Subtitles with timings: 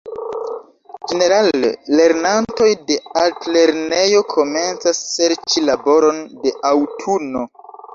[1.11, 7.51] Ĝenerale lernantoj de altlernejo komencas serĉi laboron de aŭtuno.